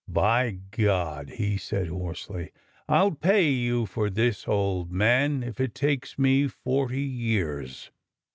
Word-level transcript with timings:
"By 0.07 0.57
God!'' 0.71 1.29
he 1.37 1.57
said 1.57 1.89
hoarsely,'' 1.89 2.49
I 2.89 3.01
dl 3.01 3.19
pay 3.21 3.51
you 3.51 3.85
for 3.85 4.09
this, 4.09 4.47
old 4.47 4.91
man, 4.91 5.43
if 5.43 5.59
it 5.59 5.75
takes 5.75 6.17
me 6.17 6.47
forty 6.47 7.03
years 7.03 7.91